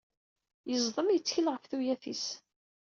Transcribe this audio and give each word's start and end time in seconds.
Yeẓḍem 0.69 1.09
yettkel 1.11 1.45
ɣef 1.49 1.63
tuyat-is! 1.65 2.25